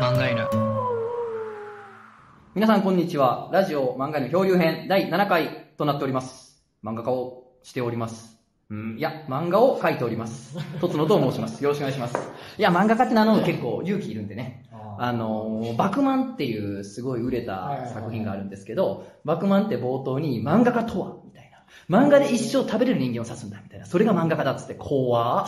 [0.00, 0.48] 漫画犬。
[2.54, 3.48] 皆さんこんにちは。
[3.52, 6.64] ラジオ漫画の漂流編第7回となっております。
[6.82, 8.38] 漫画家をしております。
[8.70, 10.58] うん、いや、漫画を描いております。
[10.80, 11.62] とつのと申します。
[11.62, 12.16] よろしくお願いします。
[12.58, 14.68] いや、漫画家って名乗るの結構勇気いるんでね。
[14.98, 21.16] あのー、バクマンっていうすごい売れた作品があるんですけど、バクマンって冒頭に漫画家とは。
[21.88, 23.86] 漫画で一生食べれる人間を指すんだみたいな。
[23.86, 25.44] それが漫画家だっつって、怖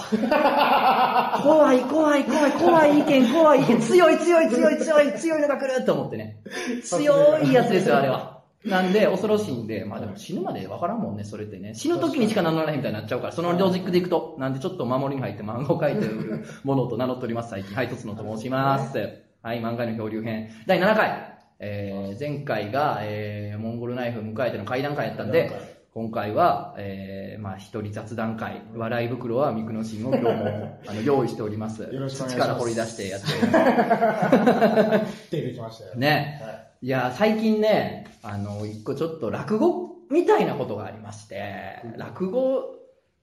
[1.42, 6.38] 怖い怖い怖い怖い意見怖い意見強い強い強い強い強いのが来ると思ってね。
[6.84, 8.42] 強いやつですよ、あれは。
[8.64, 11.74] なんで、恐ろしいんで、まあでも死ぬまでわからんもんね、それってね。
[11.74, 14.36] 死ぬ時にしか名乗らないみたいになっちゃうから、そのロジックでいくと。
[14.38, 17.74] なんでちょっと守りに入って漫画を描いているものと名乗っております、最近。
[17.74, 18.98] はい、とつのと申します。
[19.42, 20.50] はい、漫画の漂流編。
[20.66, 21.32] 第7回。
[21.64, 31.82] えー、前回が、えー、モンゴルナイフ迎えての会談会やったんで、今回は、えー、まあ一人雑談会、笑い袋は三久野新を今日も あの用意しております。
[31.82, 35.30] よろしくお願いします土から掘り出してやっております。
[35.30, 35.94] 出てきましたよ。
[35.96, 36.40] ね。
[36.42, 42.74] はいいや、最近ね、あの、一個ちょっと落語みたいなことがありまして、落語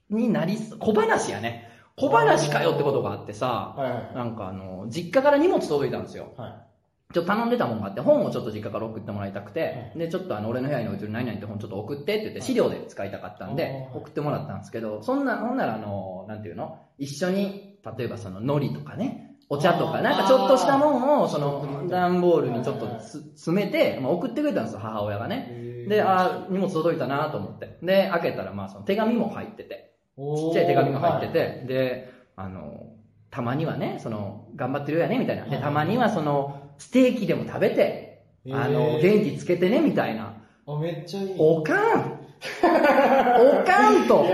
[0.10, 1.70] になりす、小話やね。
[1.98, 6.32] 小話かよってことがあってさ、はいはいなんかあの、実家から荷物届いたんですよ。
[6.38, 6.69] はい。
[7.12, 16.78] ちょっと頼んでたもんがあって、本をちょっと実家から送ってもらいたくては、で、ちょっとあの、俺の部屋に置いてる何々って本ちょっと送ってって言って、資料で使いたかったんではい、送ってもらったんですけど、そんな、ほんならあの、なんていうの？
[17.00, 25.86] 一緒に、例えばその、海苔とかね、お茶とか、なんかちょっとしたもんを、その、段ボールにちょっとつ詰めて、まあ、送ってくれたんですよ、母親がね。
[25.88, 27.80] で、あー荷物届いたなと思って。
[27.82, 30.22] で、開けたら、まあ、その手紙も入ってて、ち
[30.52, 32.94] っちゃい手紙が入ってて、で、あの、
[33.32, 35.46] たまにはね、その、頑張ってるよね、みたいな。
[35.46, 40.34] で、たまにはその、ステーキでも食べて、あの、元気つけてね、みたいな。
[40.66, 41.36] あ、めっちゃいい。
[41.38, 42.20] おかん
[42.64, 44.26] おかんと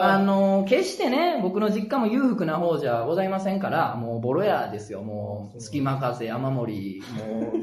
[0.00, 5.02] あの、決してね、僕の実家も裕福な方じゃございませんから、もうボロ屋ですよ。
[5.02, 7.56] もう、隙間風、雨漏り、もう、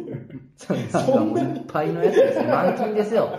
[0.93, 2.43] なんかもういっぱいのやつですよ。
[2.45, 3.30] 満金ですよ。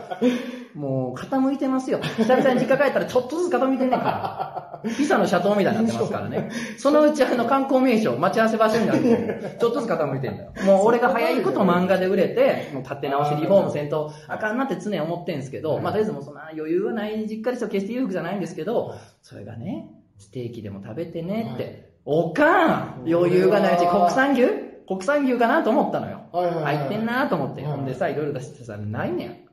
[0.74, 1.98] もう、傾いてますよ。
[1.98, 4.90] 久々に実家帰ったらちょっとずつ傾いてんねんから。
[4.96, 6.50] ピサの斜塔みたいになってますからね。
[6.78, 10.52] そのうちあの観光名所、待ち合わせ場所になると、ちょっとずつ傾いてんだよ。
[10.66, 17.68] もう俺が早いこと漫画で売れて、もう立て直しリフォームせんとあかんなって常に思ってんすけど、まあとりあえずもうそんな余裕はない実家ですよ。
[17.68, 24.48] 決して裕福じゃないんですけど、それがね、ステーキでも食べてねって、おかん余裕がないうち国産牛？
[24.86, 26.20] 国産牛かなと思ったのよ。
[26.32, 27.62] 入ってんなと思って。
[27.62, 29.44] はいほんでさ、いろいろ出してさ、ないねん。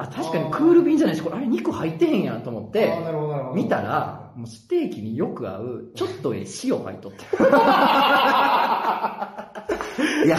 [0.00, 2.92] あ、確かにクール便じゃないし、これあれ肉入ってへんやんと思って
[3.54, 7.18] 見たら、もうステーキによく合う、ちょっとええ塩入っとって。
[10.24, 10.38] いや、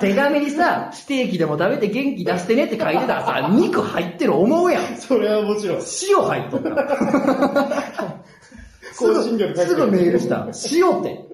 [0.00, 4.82] 手紙にさ、ステーキでも食べて元気出してねって書いてたらさ、肉入ってる思うやん。
[4.96, 5.78] それはもちろん。
[5.78, 6.70] 塩入っとった。
[8.92, 10.48] すぐ、すぐメールした。
[10.72, 11.26] 塩って。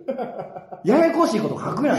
[0.84, 1.96] ややこしいこと書くなよ。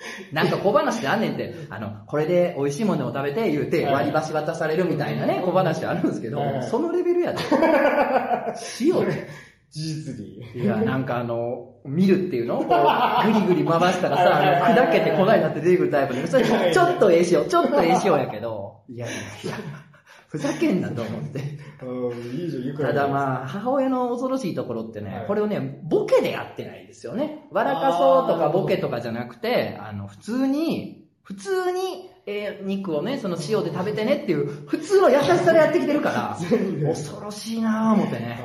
[0.32, 7.38] なんか小話であんねんって、あの、これで美味しいものを食べて言うて割り箸渡されるみたいなね、小話あるんですけどはい、そのレベルやで。
[8.80, 9.28] 塩って。
[9.70, 10.40] 事実に。
[10.54, 19.54] いや、なんかあの、見るっていうのこう、ぐりぐり回したらさ、あの砕けて粉になって出てくるタイプで、それちょっとええ塩、ちょっとええ塩やけど、いやいやいや、
[20.28, 21.58] ふざけんなと思って。
[21.82, 27.46] うん、いいじゃん、ただまあ、母親の恐ろしいところってね、はいこれをね、ボケでやってないですよね。
[27.50, 36.36] 笑かそうとかボケとかじゃなくて、あの、普通に、普通に、えー肉をね、その塩で食べてねっていう、普通の優しさでやってきてるから、
[36.86, 38.38] 恐ろしいなぁ思ってね。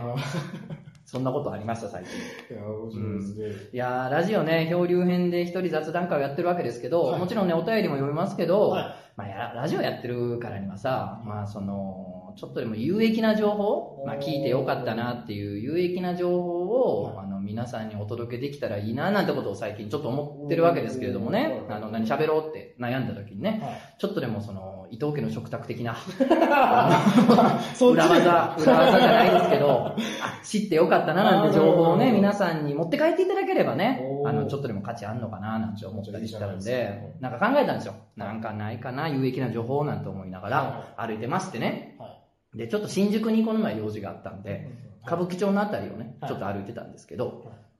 [1.14, 2.58] あそんなことありました、最近。
[2.58, 3.70] ーいや、面白いですね。
[3.72, 7.20] いやー、ラジオね、漂流編で一人雑談会をやってるわけですけど、はい。
[7.20, 8.96] もちろんね、お便りも読みますけど、はい。
[9.16, 17.26] まあや、ラジオやってるからにはさ、まあ、その、ちょっとでも有益な情報、まあ、聞いてよかったなっていう有益な情報を、はい。
[17.26, 23.96] あの、皆さんにお届けできたらいいな、なんてことを最近ちょっと思ってるわけですけれどもね、うんあの、何喋ろうって悩んだ時にね、はい。
[24.00, 29.96] ちょっとでもその、伊藤家の食卓的な、 裏技、裏技じゃないですけど、あ、
[30.44, 37.96] 知ってよかったななんて情報をね、皆さんに持って帰っていただければねあの、ちょっとでも価値あんのかななんて思ったりしたのでなんか考えたんですよ。
[38.16, 41.96] なんかないかな、有益な情報なんて思いながら歩いてましてね。
[41.98, 42.20] は
[42.54, 44.70] で、ちょっと新宿にこの前用事があったんいで、
[45.08, 46.30] 歌舞伎町のあたりをね、はい。
[46.30, 47.38] ちょっと歩いてたんですけどはい、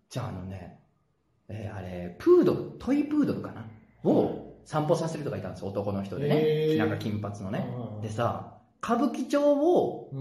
[0.10, 0.80] じゃああのね、
[1.48, 3.64] えーあれ、プードル、トイプードルかなを
[4.66, 6.78] 散歩させる人がいたんですよ、男の人でね。
[6.78, 7.68] なんか金髪のね。
[8.02, 10.12] でさ、歌舞伎町を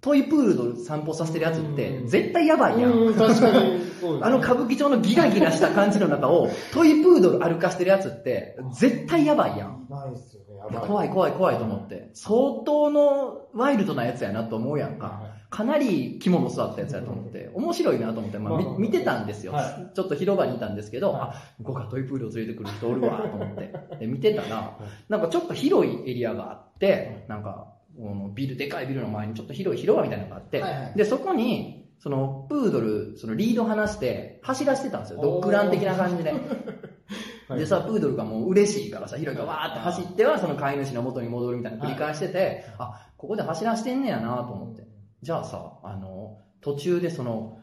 [0.00, 2.92] トイプードル散歩させてるやつってうん絶対やばいやん。
[2.92, 3.88] うん、確かに。
[4.22, 9.86] あの歌舞伎町のギラギラした感じの中をトイプードル歩かしてるやつって絶対やばいやん。
[9.90, 10.78] ないっすよね。
[10.86, 12.10] 怖い怖い怖いと思って。
[12.14, 15.37] 相当のワイルドなやつやなと思うやんか。
[15.50, 21.20] かなり肝の座ったやつやと思って、面白いなと思って、まあ、見てたんですよ、はちょっと広場にいたんですけど、はい。
[21.22, 24.78] あ、向こうからトイプードルを連れてくる人おるわと思って、 で見てたら、
[25.08, 30.92] なんかちょっと広いエリアがあって、なんか、このビル、でかいビルの前にちょっと広い広場みたいなのがあって、はいはい。
[30.94, 35.20] で、そこに、その、プードル、そのリード離して、走らせてたんですよ。
[35.20, 36.32] ドッグラン的な感じで。
[37.48, 37.60] はい。
[37.60, 44.97] でさ、プードルがもう嬉しいからさ、ヒロイがわーって走っては、その飼い主の元に戻るみたいなの繰り返してて、あ、ここで走らしてんねやなと思って。
[45.22, 47.58] じゃあさ、あの、途中でその、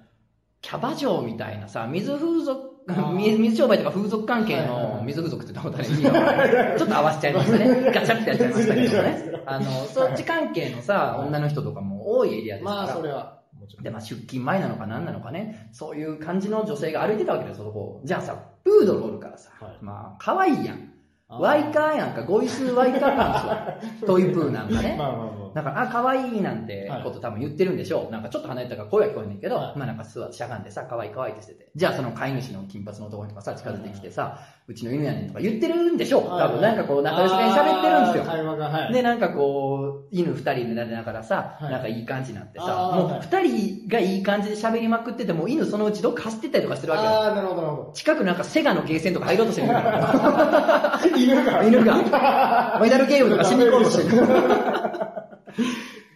[0.62, 2.76] キャバ嬢みたいなさ、水風俗、
[3.14, 7.92] 水水商売とか風俗関係の水風俗って言ったことあるいちょっと合わせちゃいましたね。
[7.92, 9.02] ガチャってやっちゃいましたけど。
[9.04, 12.78] ねあの、そっち関係のさ、女の人とかも多いエリアですから。
[12.78, 13.42] まあ、それは。
[13.82, 18.02] で、まあ、出勤前なのか何なのかね、そういう感じの女性が歩いてたわけですよ、そこを。
[18.04, 20.92] じゃあさ、プードルおるからさ、はいまあ、可愛いやん。
[21.28, 24.08] ワイカーやんか、ゴイスワイカーなんですよ。
[24.08, 24.96] トイプーなんかね。
[24.98, 28.12] まあまあまだから、あ、可愛いなんてこと多分言ってるんでしょう。
[28.12, 31.72] なんかちょっと離れたから声は聞こえんねんけど、はいまあなんか座しゃがんでさ、可愛い可愛いってしてて。
[31.74, 36.24] じゃあその飼い主の金髪の男の人がさ、近づいてきてさ、うちの犬やねんとか言ってるんでしょう。
[36.24, 38.24] 多分なんかこう仲良しげに喋ってるんですよ。
[38.26, 38.94] 会話が、はい。
[38.94, 47.10] で、なんかこう、犬二人でなでながらさ、はいなんかいい感じになってさ、もう二人がいい感じで喋りまくってても、犬そのうちどっか走ってったりとかしてるわけよ。
[47.12, 51.00] ああ、なるほど、なるほ近くなんかセガのゲーセンとか入ろうとしてるから。
[51.02, 51.08] ど。
[51.18, 51.64] 犬が。
[51.64, 55.16] 犬が、 メダルゲームとかしに行こうとしてる。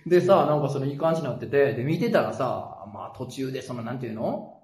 [0.06, 4.56] でさ、なんかそのいい感じになってて、で、見てたらさ、まあ途中でその、なんていうの？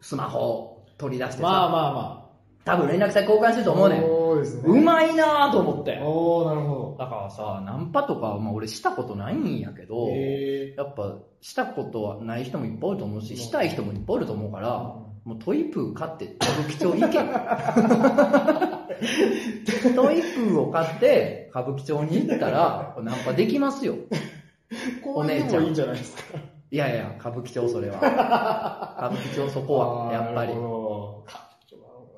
[0.00, 2.24] スマホ取り出してさ、まあまあま
[2.64, 3.74] 多分連絡先交換してるとあ。
[3.74, 4.02] 思うねん。
[4.02, 4.62] そうですね。
[4.66, 5.98] うまいなと思って。
[6.02, 14.68] おー、なるほだからさ、ナンパとか、まあ俺したことないんやけど、やっぱしたことはない人もいっぱいおると思うし、したい人もいっぱいおると思うから、
[15.24, 18.77] もうトイプー買って歌舞伎町行け。
[19.94, 23.94] トイプーを買って歌舞伎町に行ったら、ナンパできますよ。
[23.94, 24.38] ー。
[25.02, 26.38] こういうのもいいんじゃないですか。
[26.70, 27.96] いやいや、歌舞伎町それは。
[28.98, 30.52] 歌舞伎町そこは、やっぱり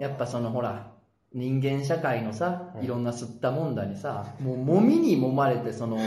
[0.01, 0.93] やっぱそのほら、
[1.33, 5.99] 人間社会のさ、はいいろんな吸ったもんだにさ、もう揉みに揉まれて、その、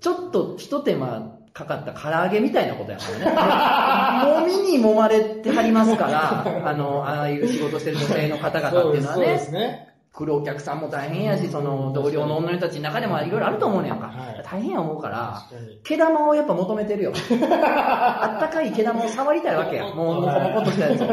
[0.00, 4.44] ちょっと一手間かかった唐揚げみたいなことやからね。
[4.44, 9.88] 揉みに揉まれてはりますから、 あの、ああいう仕事してる女性の方々っていうのはそうでね、すね。
[10.12, 14.42] 来るお客さんも大変やし、その同僚の女の人たちの中でもいろいろあると思うねんかはい。
[14.44, 15.42] 大変や思うから。
[15.82, 17.12] 毛玉をやっぱ求めてるよ。
[17.50, 19.84] あったかい毛玉を触りたいわけや。
[19.94, 21.06] もう、もこもことしたやつを。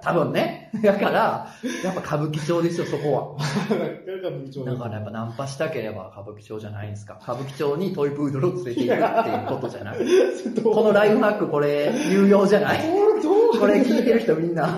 [0.00, 0.59] 多分ね。
[0.82, 1.46] だから、
[1.84, 3.76] やっぱ歌舞伎町ですよ、そこは。
[4.64, 7.18] だからやっぱナンパしたければ歌舞伎町じゃないんですか。
[7.22, 9.98] 歌舞伎町にトイプードルを連れて行くっていうことじゃない。
[10.62, 12.78] このライフハックこれ有用じゃない？
[13.58, 14.68] これ聞いてる人みんな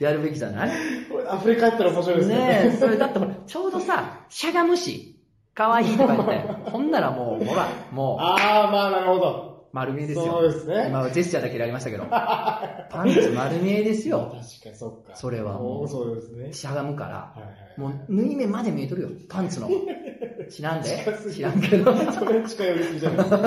[0.00, 0.70] やるべきじゃない？
[1.10, 2.34] これアフリカやったら面白いですね。
[2.36, 5.16] ねえ、それだってほら、ちょうどさ、しゃがむし、
[5.54, 9.51] 可愛いとか言って、ほんならもう、ほら、もう、ああ、まあなるほど。
[9.72, 10.24] 丸見えですよ。
[10.26, 12.04] そうですね今はジェスチャーだけでありましたけど。
[12.10, 14.34] パンツ丸見えですよ。
[14.34, 15.16] 確かにそっか。
[15.16, 16.52] それはもうそうですね。
[16.52, 17.34] しゃがむから。
[17.76, 19.68] もう、縫い目まで見えとるよ、パンツの。
[20.50, 20.88] 知らんで
[21.32, 21.94] 知らんけど。
[22.12, 23.40] それ近寄りすぎじゃないですか。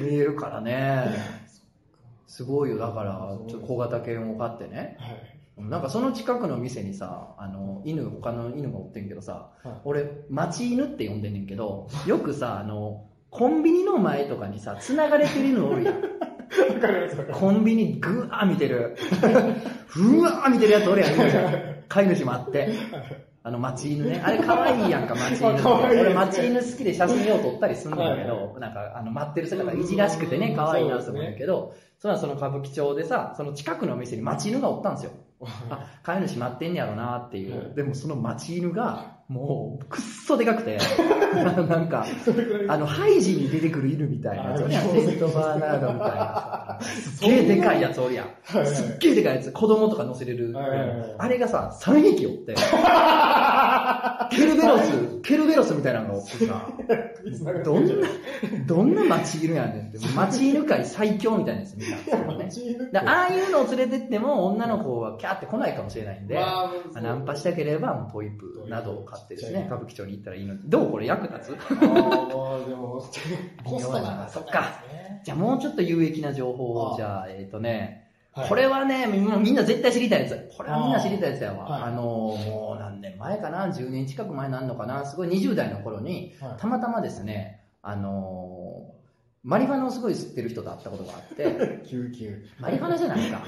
[0.00, 1.04] 見えるからね。
[2.26, 4.96] すごいよ、だから、ちょっと小型犬を飼ってね。
[4.98, 5.38] はい。
[5.58, 16.02] なんかその近くの店にさ、あの、犬、他の犬がおってんけどさ、はい俺、町犬って呼んでんねんけど、よくさ、あの、コンビニの前とかにさ、繋がれてる犬おるやん。
[17.32, 18.96] コンビニぐわー見てる。
[19.86, 22.70] ふわー見てるやつおるやん、飼い主もあって。
[23.42, 24.20] あの、町犬ね。
[24.24, 35.12] あれ可愛いやんか、町犬俺、町犬好きで写真を撮ったりすんだけど、なんか、あの、待ってる姿がいじらしくてね、可愛いなと思うんだけど、それはその歌舞伎町でさ、その近くのお店に町犬がおったんですよ。
[35.70, 37.56] あ、飼い主待ってんねやろなっていう。
[37.56, 40.78] はいでもその町犬が、もう、くっそでかくて、
[41.36, 42.06] なんか、
[42.66, 46.78] あの、ハイジに出てくる犬みたいなやつセントバーナードみたいなさ。
[46.80, 48.26] すっげえでかいやつおるやん。
[48.64, 49.52] すっげえでかいやつ。
[49.52, 50.54] 子供とか乗せれる。
[51.18, 52.54] あれがさ、3匹おって。
[54.30, 56.66] ケルベロス、ケルベロスみたいなのがおってさ。
[57.64, 57.92] どんな、
[58.66, 59.98] どんな町犬やねんって。
[60.16, 62.90] 町犬界最強みたいなやつ見たんですよね。
[62.92, 66.38] だからああいうのを連れてっても女の子はキャーって来ないかもしれないんで、
[66.94, 70.60] ナンパしたければもうトイプーなどを買ってですね、歌舞伎町に行ったらいいのに。
[70.64, 71.74] どうこれ役立つ？
[71.74, 73.04] ああ、もうでも、
[73.64, 74.82] コストがそっか。
[75.24, 80.50] じゃあもうちょっと有益な情報を、ああじゃあ、えっ、とね、はいこれはね、みんなみんな絶対知りたいやつ。
[80.56, 81.66] これはみんな知りたいやつやわ。
[81.66, 85.04] あ,、はいの、もう何年前かな ?10 年近く前なんのかな？
[85.04, 88.94] すごい20代の頃に、はいたまたまですね、あの
[89.42, 92.44] マリファナをすごい吸ってる人と会ったことがあって、 救急。
[92.60, 93.42] マリファナじゃないか。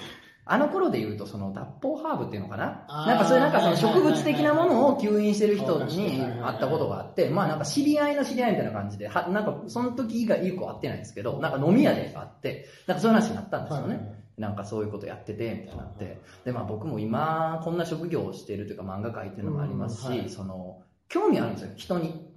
[0.53, 2.85] あの頃で言うと、その脱法ハーブっていうのかな？
[3.07, 14.25] なんかそういうなんかその植物的なものをはい吸引してる人はいに会ったことがあって、まあなんか知り合いの知り合いみたいな感じで、はなんかその時以外以降会ってないんですけど、なんか飲み屋で会って、なんかそういう話になったんですよね。
[14.39, 16.21] なんかそういうことやってて、みたいになって。
[16.45, 22.29] で、まあ僕も今、こんな職業をしているというか漫画描いてるのもありますうんはいし、その、興味あるんですよ、人に。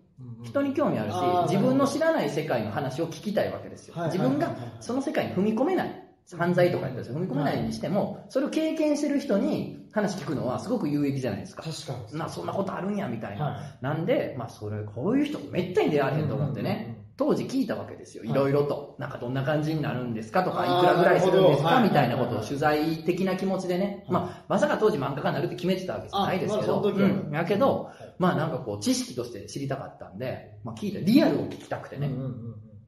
[0.43, 3.95] 人に興味あるし自分の知らない世界の話を聞きたいわけですよ。
[3.97, 4.11] はい。
[4.11, 6.02] 自分がその世界に踏み込めない。
[6.37, 11.63] 犯罪とかやったら踏み込めないにしても、それを経験してる人に話聞くのはすごく有益じゃないですか。
[11.63, 12.17] 確かに。
[12.17, 13.45] な、そんなことあるんや、みたいな。
[13.45, 17.03] はいなんで、まあそれ、こういう人めったに出会えへんと思ってね。
[17.15, 18.23] 当時聞いたわけですよ。
[18.23, 18.95] はいいろいろと。
[18.97, 24.03] なんかどんな感じになるんですかとか、いくらぐらいするんですかみたいなことを取材的な気持ちでね。
[24.07, 26.81] はいまあ、まさか当時漫画家になるって決めてたわけじゃないですけど。
[26.81, 27.29] うん。
[27.31, 32.09] やけど、まあなんかこう知識として知りたかったんで、まあ聞いた、リアルを聞きたくてね。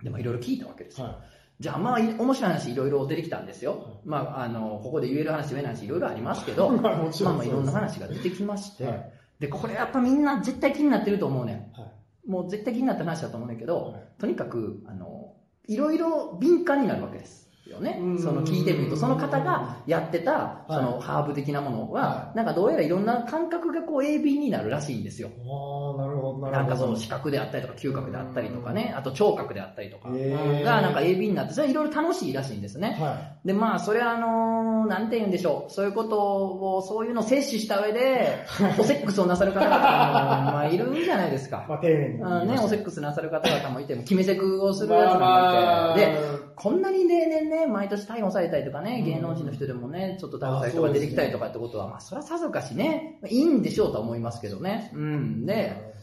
[0.04, 1.20] でもいろいろ聞いたわけですよ。
[1.60, 3.82] じゃあまあい面白い話いろいろ出てきたんですよはい。
[4.06, 6.72] まああの、ここで言える話言えない話いろいろありますけど、い。
[6.72, 11.80] まあまあまあいろんな話が出てきまして、はいで、これやっぱみんな絶対気になってると思うねん。
[11.80, 11.92] はい
[12.26, 15.36] もう絶対気になった話だと思うんだけど、はいとにかく、あの、
[15.68, 18.20] いろいろ敏感になるわけですよねうん。
[18.20, 25.30] その聞いてみると、その方がやってた、そのハーブ的なものはは、なんかどうやらいろんな感覚がこう鋭敏になるらしいんですよ。
[25.30, 26.52] ああ、なるほど、なるほど。
[26.52, 32.98] なんかその視覚であったりとか嗅覚であったりとかね、あと聴覚であったりとかがなんか鋭敏になって、それいろいろ楽しいらしいんですね。
[33.00, 35.74] はで、まあ、それはあのーなんて言うんでしょう。
[35.74, 38.46] そういうことを、そういうのを摂取した上で、
[38.80, 41.52] おセックスをなさる方々も、まあ、いるんじゃないですい。
[41.52, 41.66] か。
[41.70, 42.24] まあ丁寧に。
[42.24, 46.18] あね、おセックスなさる方々もいて、決めセクをするやつもいて、で、
[46.56, 54.92] こんなに例年ね、毎年逮捕されたりとかね、うん芸能人の人でもね、ちょっと逮捕されたりとか出てきたりとかってことは、まあ、それはさぞかしね、いいんでしょうとは思いますけどね。
[54.94, 55.46] うん。
[55.46, 55.94] で、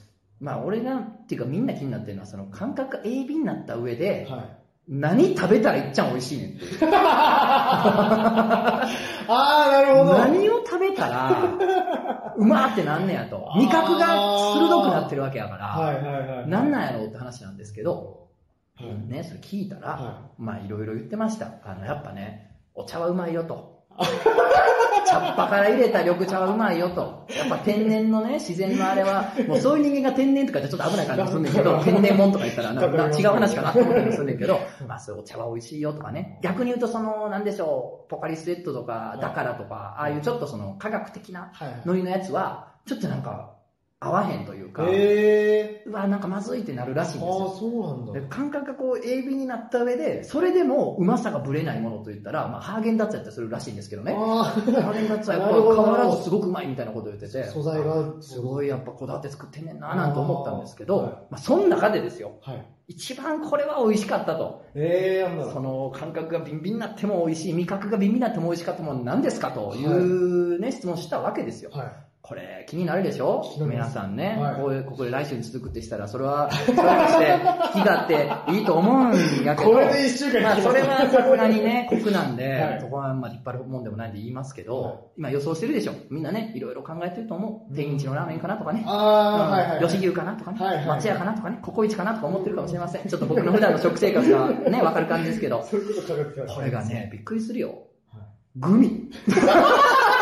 [0.40, 4.58] まあ、俺が、っていうかみんな気になってるのは、その感覚が鋭敏になった上で、はい。
[4.88, 6.58] 何食べたらいっちゃん美味しいねん。
[6.82, 8.82] あ
[9.28, 10.18] あ、なるほど。
[10.18, 11.30] 何を食べたら、
[12.36, 13.48] うまーってなんねやと。
[13.56, 14.16] 味覚が
[14.54, 16.04] 鋭くなってるわけやから、はいはい
[16.38, 16.48] はい。
[16.48, 18.21] なんなんやろうって話なんですけど、はい
[18.86, 21.52] ね、それ聞いたら、はまあいろいろ言ってました。
[21.64, 23.84] あの、やっぱね、お茶はうまいよと。
[25.12, 27.26] 茶っ葉から入れた緑茶はうまいよと。
[27.36, 36.38] やっぱ天然のね、自然のあれは、もうそういう人間が天然とか言ってちょっと危ない感じがするんだけど、天然もんとか言ったらなな違う話かなと思ったりもするんだけど、まあそういうお茶は美味しいよとかね。
[36.42, 41.82] 逆に言うとその、なんでしょう、ポカリスエットとか、だからとか、ああいうちょっとその科学的なはい。
[41.84, 43.50] ノリのやつは、ちょっとなんか、
[44.04, 47.24] 合わへんというか、ええうわ、なんかまずいってなるらしいんー。
[47.24, 47.58] ですよああ、。
[47.58, 48.26] そうなんだで。
[48.28, 54.12] 感覚がこう、鋭敏になった上で、それでもうまさがぶれないものといったら、まあ、ハーゲンダッツやったりするらしいんですけどね。
[54.18, 62.50] あハーゲンダッツはやっぱ変わらずすごくうまいみたいなこと言ってて、 素材がすごいやっぱこだわって作ってんねんななんて思ったんですけど、あーはいまあ、その中でですよ、あ。
[62.50, 62.66] はい。
[62.88, 64.64] 一番これは美味しかったと。
[64.74, 71.70] ええー、その感覚がビンビンになっても美味しい、味覚がビンビンになっても美味しかったもの何ですかというね、質問したわけですよ。
[71.72, 72.11] はい。
[72.22, 73.42] これ気になるでしょ？
[73.58, 74.54] 皆さんね、はい。
[74.54, 77.40] こういうここで来週に続くってしたら、それは、それとして、
[77.72, 82.80] 気があっていいと思うんやけど、これで一週間まあ、それはさすがにね、 酷なんで、はい。
[82.80, 84.94] そこはまあ引っ張るもんでもないんで言いますけど、はい。
[85.18, 85.94] 今予想してるでしょ。
[86.10, 87.74] みんなね、いろいろ考えてると思う。
[87.74, 88.84] 天一のラーメンかなとかね。
[88.86, 89.84] ああ、うんはいはい。
[89.84, 93.08] 吉牛かなとかね、はいはい松屋かなとかね、ココイチかなとか思ってるかもしれません。
[93.08, 96.02] ちょっと僕の普段の食生活がね、わかる感じですけど、 そういうこ
[96.46, 97.70] とこれがね、びっくりするよ。
[98.12, 98.60] はい。
[98.60, 99.10] グミ。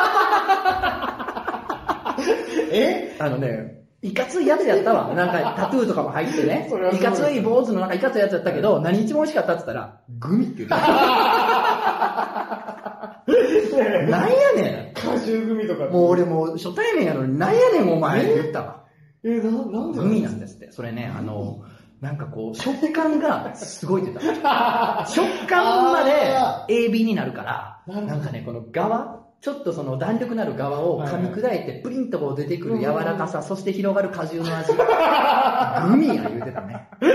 [2.71, 3.17] え？
[3.19, 5.15] あのね、いかついやつやったわ。
[5.15, 6.71] なんかタトゥーとかも入って ね。
[6.93, 10.81] いかつい坊主のなんかいかついやつやったけど、何一番美味しかったって言ったら、グミって言うてた。
[14.11, 15.87] なんやね果汁組とか。
[15.87, 15.91] ん。
[15.91, 18.85] もう俺もう初対面やのに、なんやねんお前って言ったわ。
[19.23, 20.73] え、な、なんでグミなんですって。
[20.73, 21.62] それね、あの、
[22.00, 25.05] なんかこう、食感がすごいって言った。
[25.09, 26.12] 食感まで
[26.69, 34.75] 鋭敏になるから、なんかね、この側、ちょっとその弾力のある側を噛み砕いて、プリンとこう出てくる柔らかさ、そして広がる果汁の味。
[35.89, 36.89] グミや言うてたね。
[37.01, 37.07] う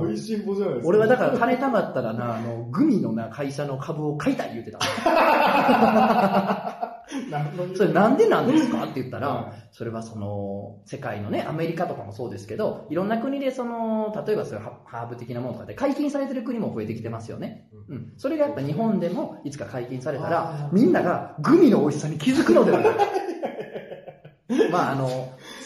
[0.00, 0.88] ん美味しんぼじゃないですか。
[0.88, 4.78] 俺はだから金貯まったらな、あの、グミのな、会社の株を買いたい言うてた。
[7.76, 8.84] それなんでなんですか？
[8.84, 17.68] って言ったら、はいそれはその、世界のね、アメリカとかもそうですけど、いろんな国でその、例えばそういうハハーブ的なものとかで解禁されてる国も増えてきてますよね。
[17.88, 18.12] うん。
[18.16, 23.04] それがやっぱ日本でもいつか解禁されたあらー、みんながグミの美味しさに気づくのではないか。
[24.72, 25.08] まああの、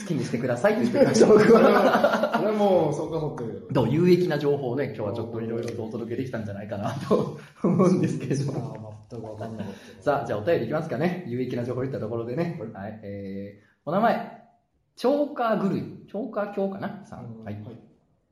[0.04, 1.60] 好きにしてくださいって言ってました、僕は。
[1.62, 3.66] は、それはもう、そうかもってる。
[3.72, 8.94] どう有益な情報をね、今日はちょっといろいろとお届けできたんじゃないかなと思うんですけれども。
[10.00, 11.24] さあ、じゃあお便りいきますかね。
[11.26, 12.60] 有益な情報言ったところでね。
[12.74, 13.00] はい。
[13.02, 14.42] えー、お名前、
[14.96, 15.82] チョーカーグルイ。
[16.06, 17.04] チョーカー教かな？
[17.06, 17.42] さん。
[17.42, 17.56] はい。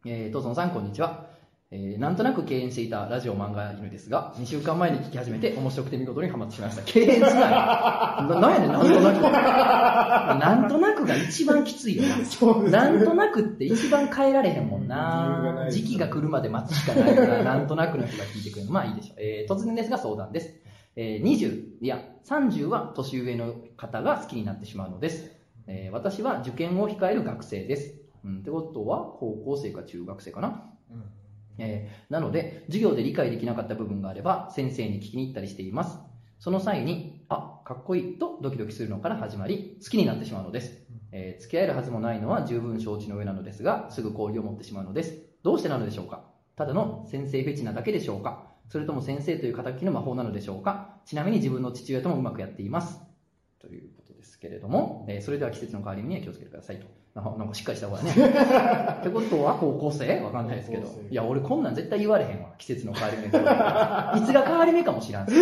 [0.05, 1.32] えー、とつのさん、こんにちは。
[1.75, 6.83] えーなんとなく敬遠していたラジオ漫画犬ですが、2週間前に聞き始めて面白くて見事にハマってしまいました。
[6.85, 7.37] 敬遠すなよ。
[7.41, 9.23] ななんやねん、なんとなく。
[10.39, 12.17] なんとなくが一番きついよな。
[12.27, 18.71] そうですなんとなくって一番変えられへんもんな時期が来るまで待つしかないから、なんとなくの人が聞いてくれる。
[18.71, 19.17] まあいいでしょう。
[19.19, 20.55] えー突然ですが相談です。
[20.97, 25.33] えー20、いや、30は年上の方が好きになってしまうのです。
[25.67, 27.95] えー私は受験を控える学生です。
[28.27, 30.65] うん、ってことは、高校生か中学生かな。
[30.91, 31.03] うん
[31.59, 35.99] えーなので、授業で理解できなかった部分があれば、先生に聞きに行ったりしています。
[36.39, 40.75] その際に、あ、かっこいいとドキドキするのから始まり、好きになってしまうのです。
[41.13, 45.15] えー付き合えるはずもないのは十分承知の上なのですが、すぐ交流を持ってしまうのです。
[45.43, 46.25] どうしてなのでしょうか？
[46.57, 48.51] ただの先生フェチなだけでしょうか？
[48.69, 51.01] それとも先生という形の魔法なのでしょうか？
[51.05, 53.01] ちなみに自分の父親ともうまくやっています。
[53.61, 56.87] ということですけれども、えーそれでは季節の変わり目には気をつけてくださいと。
[57.15, 58.11] ななんかしっかりした方がね。
[59.01, 60.21] ってことは高校生？
[60.21, 62.49] わかんないですけどいや、俺こんなん絶対言われへんわ。
[62.57, 63.27] 季節の変わり目。
[63.27, 65.33] いつが変わり目かもしらん し。
[65.35, 65.39] い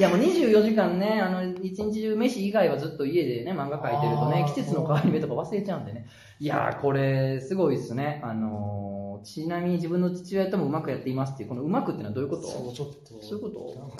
[0.00, 6.06] や、もう24時間ね、あの、一日中飯以外はずっと家でね、漫画描いてるとね季節の変わり目とか忘れちゃうんでね。
[6.40, 8.20] いやー、これ、すごいっすね。
[8.24, 12.42] あのー、ちなみに自分の父親ともうまくやっていますっていう、このうまくっていうのはどういうこと？
[12.42, 13.24] そう、ちょっと。
[13.24, 13.92] そういうこと？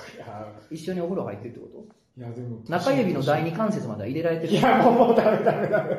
[0.75, 2.02] 一緒にお風呂入ってるってこと？
[2.17, 2.61] いやでも。
[2.69, 5.93] 中指の第二関節までは入れられてるいや、もう、ダメ ダメダメ。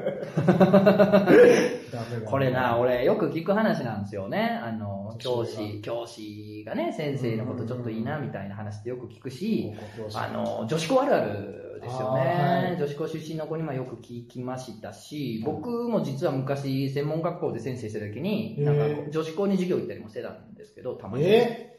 [2.25, 4.61] これな、俺よく聞く話なんですよね。
[4.63, 9.73] あの、教師、教師がね、先生のことちょっといいなみたいな話ってよく聞くし、
[10.13, 12.75] あの、女子校あるあるですよね。
[12.75, 21.25] い女子校出身の子にもよく聞きましたし、僕も実は昔専門学校で先生してた時に、なんか女子校に授業行ったりもしてたんですけど、たまに。
[21.25, 21.69] え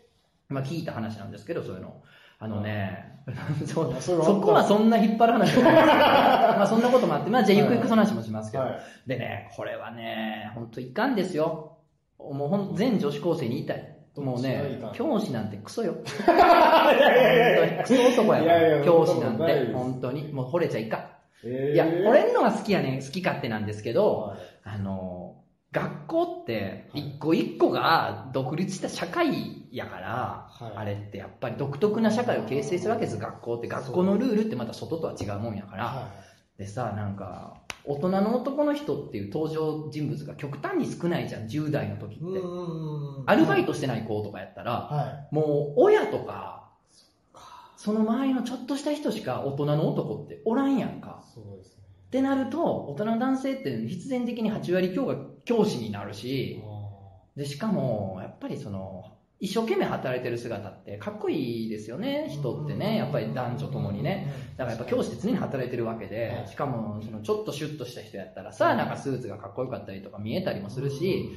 [0.49, 2.03] まあ聞いた話なんですけど、そういうの。
[2.39, 3.14] あのね、
[3.65, 5.97] そいやそこはそんな引っ張る話じゃないですけど、
[6.59, 8.81] まあそんなこともあって、まあじゃあゆくゆくその話もしますけど、はい。
[9.07, 11.79] でね、これはね、本当いかんですよ。
[12.19, 13.91] もうほん全女子高生に言いたい。
[14.17, 15.97] もうね教師なんてクソよ。
[16.29, 16.31] い
[17.01, 20.33] やいやいやクソ男やいやいや教師なんて、本当に。
[20.33, 21.09] もう惚れちゃいかん。
[21.47, 25.24] えいや、俺のは好きやねん、好き勝手なんですけど、はいあの、
[25.75, 30.09] 学校って、一個一個が独立した社会やから、
[30.49, 33.67] はいあれってやっぱり独特な社会を形成するわけです、学校って。
[33.67, 35.87] 学校のルールってまた外とは違うもんやから。
[35.87, 36.09] は
[36.57, 42.17] でさ、なんか、大人の男の人っていう登場人物が極端に少ないじゃん、10代の時い。
[42.17, 42.39] って。
[42.39, 46.69] うんアルバイトしてない子とかやったら、はもう親とか、
[47.77, 51.23] その周りのちょっとした人しか大人の男っておらんやんか。
[51.23, 51.35] い。
[51.35, 51.74] そうですね。
[52.15, 56.63] ってなると、大人の男性って必然的に8割強が教師になるし、
[57.35, 62.99] で、しかも、やっぱりその、一生懸命働いてる姿ってかっこいいですよね、人ってね。
[62.99, 64.33] やっぱり男女ともにね。。
[64.57, 71.31] だからやっぱ教師って常に働いてるわけでは、いしかもそのちょっとシュッとした人やったらさ、なんかスーツがかっこよかったりとか見えたりもするし、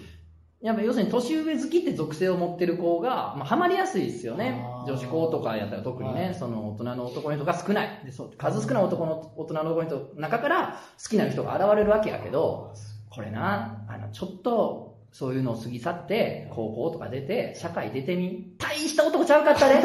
[0.61, 8.01] やっぱ要するに年上好きって属性を持ってる子が、まあ、ハマりやすいですよね女子校とかやったら特にね、はいその大人の男の人が少ない。
[8.05, 12.73] でそう数少ない男の大人の男の人の中から好きな人が現れるわけやけど、
[13.09, 19.81] これな、あの、ちょっと、そういうのを過ぎ去って、高校とか出て、社会出てみ、大した男ちゃうかったね。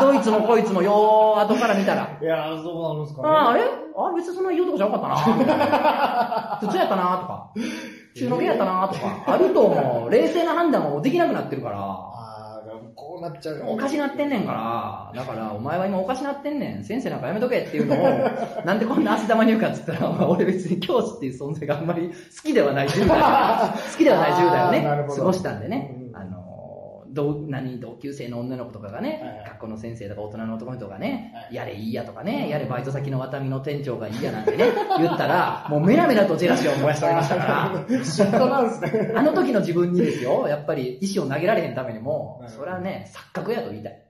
[0.00, 2.18] どいつもこいつもよー、後から見たら。
[2.20, 3.28] いやー、そうなんですかね。
[3.28, 3.62] ああ、あれ？
[3.96, 6.58] あ別にそんないい男ちゃうかったな。
[6.60, 7.52] 普通やったなとか。
[8.14, 9.24] 中の毛やったなとか。
[9.26, 10.10] あると思う。
[10.12, 11.78] 冷静な判断もできなくなってるから。
[11.78, 15.20] ああ、こうなっちゃうおかしなってんねんから。
[15.20, 16.84] だから、お前は今おかしなってんねん。
[16.84, 17.98] 先生なんかやめとけっていうのを、
[18.64, 23.18] なんでこんな汗玉に言うかっつったら、俺別に教師っていう存在があんまり好きではない10代。
[23.18, 26.03] 好きではない10代をね、過ごしたんでね
[27.14, 29.44] 同何同級生の女の子とかがね、はいはい。
[29.48, 31.54] 学校の先生とか大人の男の人がね、はい。
[31.54, 34.64] やれいいやとかね、やれバイト先のワタミの店長がいいやなんてね、
[34.98, 39.12] 言ったら、もうメラメラとジェラシーを燃やしておりましたから、嫉妬なんですね。
[39.14, 44.00] あの時の自分にですよ、やっぱり石を投げられへんためにもはい、それはね、錯覚やと言いたい。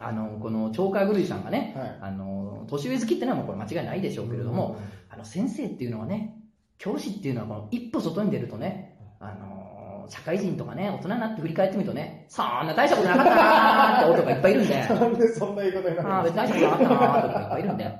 [0.00, 1.98] あの、この鳥海ぐるいさんがね、はい。
[2.02, 4.76] あの、年上好きってのはもうこれ間違いないでしょうけれども、
[5.08, 6.36] あの、先生っていうのはね、
[6.78, 9.63] 教師っていうのはこの一歩外に出るとね、あの、
[10.08, 17.94] 社会人とかね、大人になって振り返ってみるとね、そんな大したことなかったなーって男がいっぱいいるんで、 なんでそんな言い方になるああ、別に大したことなかったなーって男がいっぱいいるんで、はい。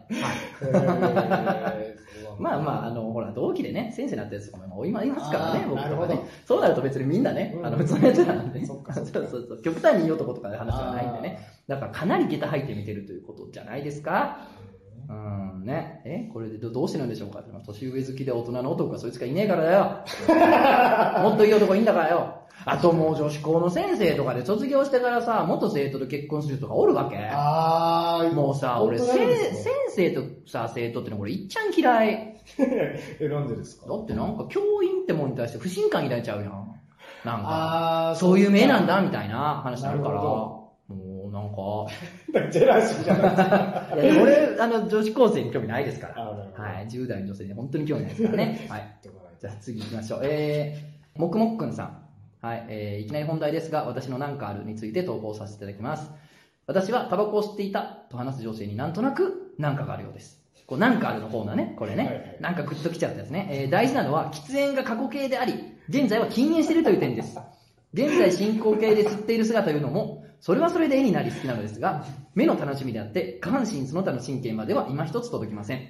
[0.63, 2.05] えー
[2.39, 6.21] まあまあ、あの、ほら、同期でね、先生になったやつとかも今いますからね僕とかね。
[6.45, 8.67] そうなると別にみんなね、うんあの、普通のやつなんでね。
[8.67, 9.63] そうそうそう。
[9.63, 11.39] 極端にいい男とかで話はないんでね。
[11.69, 14.39] だからかなり下駄入って見てるということじゃないですか。
[15.09, 16.03] うん、ね。
[16.05, 16.31] え？
[16.33, 17.43] これでどどうしてなんでしょうか？
[17.67, 20.05] 年上好きで大人の男がそいつがいねえからだよ。
[21.29, 22.41] もっといい男いいんだからよ。
[22.67, 27.19] あともう女子校の先生とかで卒業してからさ、元生徒と結婚する人がおるわけ。
[27.19, 29.19] あー、もうさ、俺、先
[29.91, 32.09] 生とさ、生徒ってのこれいっちゃん嫌い。
[32.09, 32.39] ね
[33.21, 33.89] え、なんでですか？
[33.89, 36.75] だってなんか教員ってもんに対して不信感抱いちゃうやん。
[37.25, 40.21] なんか、そういう目なんだみたいな話になるから、
[41.35, 41.87] なんか、
[42.51, 44.13] ジェラシーじゃない。
[44.13, 46.23] いや俺、あの、女子高生に興味ないですから。
[46.23, 48.67] はい、10代の女性に本当に興味ないですからね。
[48.71, 48.97] はい。
[49.41, 50.21] じゃあ次行きましょう。
[50.23, 52.05] えー、もくもっくんさん。
[52.41, 56.11] はい、えー、いきなり本題ですが、私のなんかあるについて投稿させていただきます。
[56.67, 60.41] 私はタバコを吸っていたと話す女性になんとなくなんかがあるようです。
[60.67, 62.05] こうなんかあるのコーナーね、これね。
[62.05, 63.49] はいはいなんかグッときちゃったやつね。
[63.51, 65.55] えー大事なのは、喫煙が過去形であり、
[65.89, 67.39] 現在は禁煙しているという点です。
[67.93, 72.05] 現在進行形で吸っている姿というのも、それはそれで絵になり好きなのですが、
[72.35, 75.89] 目の楽しみであって、下半身その他の神経までは今一つ届きません。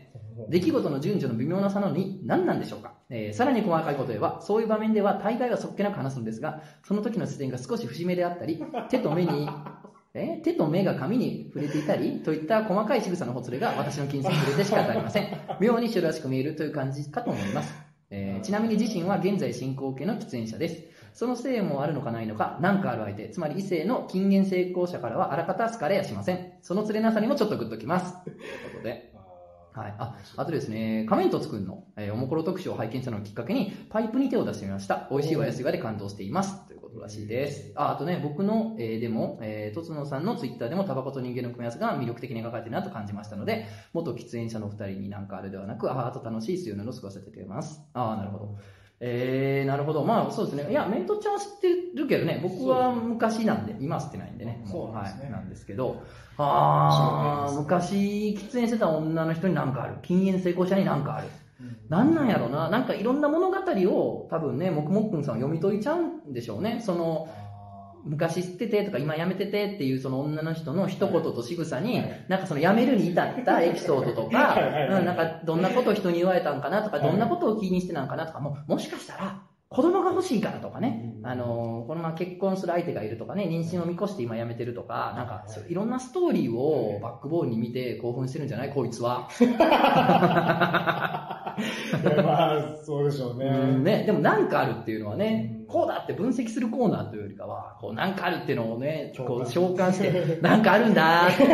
[0.48, 9.48] 出来事の順序の微妙な差なのに何なんでしょうか、えーさらに細かいことでは、そういう場面では大概はそっけなく話すのですが、その時の視線が少し節目であったり、手と目に、
[10.14, 15.36] え手と目が紙に触れていたりといった細かい仕草のほつれが私の金銭に触れて仕方ありません。
[15.58, 17.74] 妙に白らしく見えるという感じかと思います。
[18.10, 20.93] えーちなみに自身は現在進行形の喫煙者です。
[21.14, 26.52] そのせいもあるのかないのか、なんかある相手、つまり異性の禁煙成功者からはあらかた好かれやしません。
[26.60, 28.24] その連れなさにもちょっとグッときます。
[28.24, 28.42] というこ
[28.78, 29.14] とで。
[29.72, 29.94] はい。
[29.98, 35.08] あ、あとですね、仮面とつくんの、えーおもころ特集を拝見したのをきっかけに、パイプに手を出してみました。
[35.10, 36.66] 美味しいわ安いわで感動しています。
[36.66, 37.72] ということらしいです。
[37.76, 47.80] あ、あとね、僕の、えーでも、えー、とつのさんのツイッターでもタバコと人間の組み合わせが魅力的に描かれてるなと感じましたので、元喫煙者のお二人になんかあれではなく、ああと楽しい水曜のを過ごせてくれます。
[47.94, 48.58] ああ、なるほど。
[49.00, 50.04] えー、なるほど。
[50.04, 50.70] まあ、そうですね。
[50.70, 54.60] いや、メントちゃんは知ってるけどね、僕は昔なんで、今は知ってないんでね。
[54.64, 55.32] もそうなんですねはい。
[55.32, 56.02] なんですけど、
[56.36, 59.96] ああ、昔、喫煙してた女の人になんかある。
[60.02, 61.28] 禁煙成功者になんかある。
[61.88, 62.68] なんなんやろな。
[62.70, 66.80] なんかいろんな物語を多分ね、もくもっくんさんは読み解いちゃうんでしょうね。
[66.80, 67.28] その、
[68.04, 79.42] 昔知っててとか今辞めててっていうその女の人の一言と仕草に、なんかその辞めるに至ったエピソードとか、なんかどんなことを人に言われたんかなとか、はいどんなことを気にしてなんかなとか、ももしかしたら
[79.74, 81.26] 子供が欲しいからとかね、うん。
[81.26, 89.28] あのーこのまま結婚する相手がいるとかね、妊娠を見越して今辞めてるとか、なんかいろんなストーリーをバックボーンに見て興奮してるんじゃないこいつは。
[92.22, 93.46] まあ、そうでしょうね。
[93.46, 101.44] うんね、でもなんかあるっていうのはねうん、こうだって分析するコーナーというよりかは、こうなんかあるっていうのをね、こう共召喚して、なんかあるんだーって、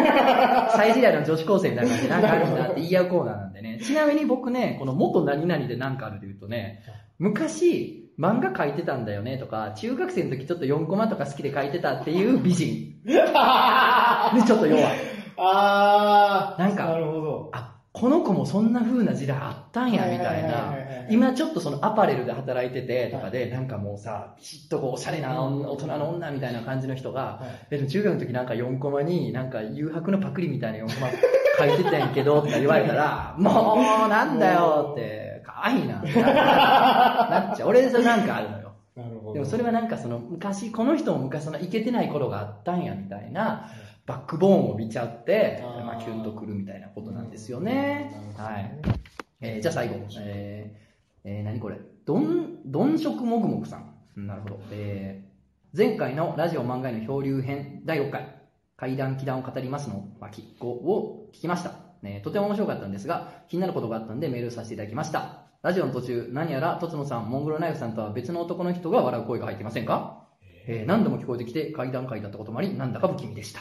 [0.76, 3.78] 最時代の女子高生みたいな感じでなんかあるんだって言い合うコーナーなんでね。
[3.82, 6.82] ちなみに僕ね、この元何々でなんかあるで言うとね、
[7.18, 13.00] 昔、漫画描いてたんだよねとか、中学生の時ちょっと4コマとか好きで描いてたっていう美人。
[13.04, 14.84] で、ちょっと弱い。
[15.38, 17.50] あー、なんかなるほど。
[17.52, 20.74] あ、この子もそんな風な時代あったんや、みたいな。
[21.10, 27.66] 今ちょっとそのアパレルで働いててとかで、なんかもうさ、ピシッとこうおしゃれな女大人の女みたいな感じの人が、はい。
[27.72, 31.10] えでも中学の時なんか4コマに、なんか誘白のパクリみたいな4コマ
[31.58, 37.68] 書いてたんやけど、とか言われたら、 もうなんだよって、可愛いな、ななっちゃう。
[37.68, 38.70] 俺それなんかあるのよ。
[39.34, 43.70] でもそれはなんかその昔、この人も昔そのイケてない頃があったんやみたいな、
[44.06, 48.12] バックボーンを見ちゃって、あーまあ、キュンとくるみたいなことなんですよね。
[48.36, 48.78] はい。
[49.40, 49.94] えーじゃあ最後。
[50.20, 50.80] えー
[51.24, 53.94] えー何これどん、どんしょくもぐもぐさん。
[54.16, 54.60] うんなるほど。
[54.72, 55.30] えー
[55.76, 58.34] 前回のラジオ漫画への漂流編第6回、
[58.76, 61.74] 怪談祈談を語りますの巻5を聞きました。
[62.02, 65.44] ねとても面白かったんですが、気になることがあったんでメールさせていただきました。
[65.62, 70.26] ラジオの途中、何やら、とつのさん、モンゴルナイフさんとは別の男の人が笑う声が入っていませんか？
[70.66, 73.60] えー何度も聞こえてきて怪談会だったこともあり、なんだか不気味でした。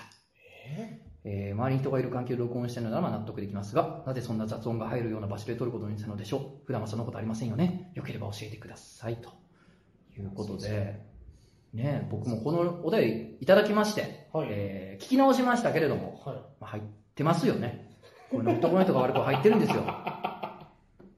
[1.26, 6.66] えー周りに人がいる環境で録音してるのなら納得できますが、なぜそんな雑音が入るような場所で撮ることにしたのでしょう？
[6.66, 9.18] 普段はそんなことありませんよねよければ教えてください。
[9.18, 9.30] と
[10.18, 11.02] いうことで、
[11.74, 16.36] ね、僕もこのお便りいただきまして、はいえー聞き直しましたけれども、はい。
[16.60, 16.84] まあ入っ
[17.16, 17.90] てますよね。
[18.32, 19.84] この男の人が悪く入ってるんですよ。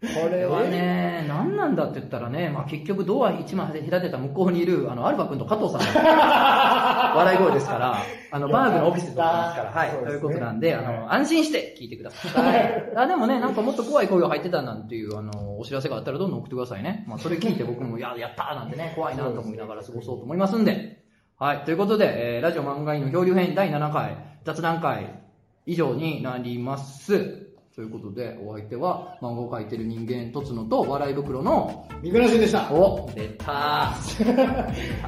[0.01, 6.01] これはね、何なんだって言ったらね、まあ、結局ドア一枚隔てた向こうにいる、あの、アルファ君と加藤さんの
[7.17, 7.97] 笑い声ですから、
[8.31, 12.93] あの、バーグのオフィスで撮ってますから、はい、ということなんで、あはの、安心して聞いてください。
[12.95, 17.05] あでもね、なんかもっと怖い声が入ってたなんていう、あの、お知らせがあったらどんどん送ってくださいね。
[17.07, 21.03] まあ、それ聞いて僕も、や、やったーなんてね、怖いなと思いながら過ごそうと思いますんで。
[21.37, 25.21] はい、ということで、えーラジオ漫画員の漂流編第7回、雑談会、
[25.67, 27.40] 以上になります。
[27.73, 32.69] ということで、お相手は、漫画を描いてる人間、とつのと、笑い袋の、三倉俊でした。
[32.69, 33.53] お、出たー。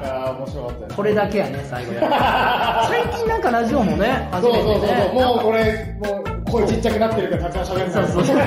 [0.00, 0.96] あー、面白かったです。
[0.96, 2.06] これだけやね、最後やる。
[2.88, 5.10] 最近なんかラジオもね、初そうそうそうめてね。
[5.12, 5.14] そう。
[5.14, 8.36] もうこれ、もう声ちっちゃくなってるからたくさん喋るそうそうそう。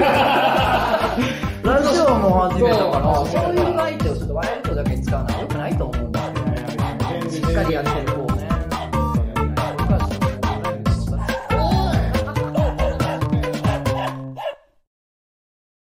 [1.64, 7.30] ラジオも始めたから、そうそういう相手をちょっと笑い袋だけに使うのは良くないと思うんだよね。
[7.30, 8.07] しっかりやってる